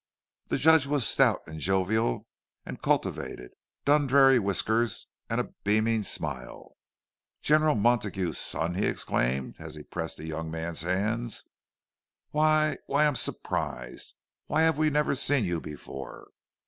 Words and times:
The 0.47 0.57
Judge 0.57 0.87
was 0.87 1.07
stout 1.07 1.41
and 1.45 1.59
jovial, 1.59 2.25
and 2.65 2.81
cultivated 2.81 3.51
Dundreary 3.85 4.39
whiskers 4.39 5.05
and 5.29 5.39
a 5.39 5.53
beaming 5.63 6.01
smile. 6.01 6.75
"General 7.43 7.75
Montague's 7.75 8.39
son!" 8.39 8.73
he 8.73 8.87
exclaimed, 8.87 9.57
as 9.59 9.75
he 9.75 9.83
pressed 9.83 10.17
the 10.17 10.25
young 10.25 10.49
man's 10.49 10.81
hands. 10.81 11.43
"Why, 12.31 12.79
why—I'm 12.87 13.15
surprised! 13.15 14.15
Why 14.47 14.63
have 14.63 14.79
we 14.79 14.89
never 14.89 15.13
seen 15.13 15.45
you 15.45 15.61
before?" 15.61 16.31